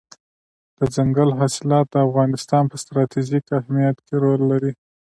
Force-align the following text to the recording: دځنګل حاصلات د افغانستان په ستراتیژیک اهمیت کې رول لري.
دځنګل 0.77 1.29
حاصلات 1.39 1.85
د 1.91 1.95
افغانستان 2.07 2.63
په 2.71 2.75
ستراتیژیک 2.83 3.45
اهمیت 3.59 3.97
کې 4.05 4.15
رول 4.23 4.41
لري. 4.51 4.71